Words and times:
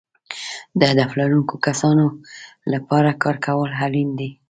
د 0.79 0.81
هدف 0.91 1.09
لرونکو 1.19 1.55
کسانو 1.67 2.05
لپاره 2.73 3.09
کار 3.23 3.35
کول 3.45 3.71
اړین 3.85 4.09
دي. 4.19 4.29